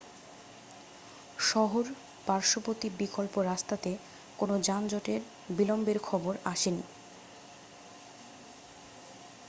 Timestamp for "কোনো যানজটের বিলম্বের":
4.39-5.99